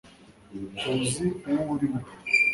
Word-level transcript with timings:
Tuzi 0.79 1.25
uwo 1.47 1.63
uri 1.73 1.87
we 1.93 2.01